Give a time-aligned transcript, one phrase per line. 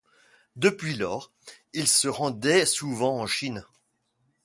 [0.55, 1.31] Depuis lors,
[1.73, 3.63] ils se rendaient souvent en Chine.